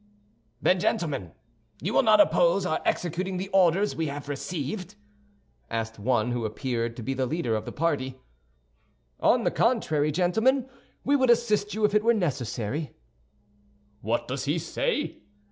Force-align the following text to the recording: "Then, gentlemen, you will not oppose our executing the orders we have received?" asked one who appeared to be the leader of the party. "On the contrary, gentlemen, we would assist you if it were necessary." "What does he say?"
"Then, 0.63 0.79
gentlemen, 0.79 1.31
you 1.79 1.93
will 1.93 2.01
not 2.01 2.19
oppose 2.19 2.65
our 2.65 2.81
executing 2.85 3.37
the 3.37 3.49
orders 3.49 3.95
we 3.95 4.07
have 4.07 4.27
received?" 4.29 4.95
asked 5.69 5.99
one 5.99 6.31
who 6.31 6.43
appeared 6.43 6.95
to 6.97 7.03
be 7.03 7.13
the 7.13 7.27
leader 7.27 7.55
of 7.55 7.65
the 7.65 7.71
party. 7.71 8.19
"On 9.19 9.43
the 9.43 9.51
contrary, 9.51 10.11
gentlemen, 10.11 10.67
we 11.03 11.15
would 11.15 11.29
assist 11.29 11.75
you 11.75 11.85
if 11.85 11.93
it 11.93 12.03
were 12.03 12.15
necessary." 12.15 12.93
"What 14.01 14.27
does 14.27 14.45
he 14.45 14.57
say?" 14.57 15.19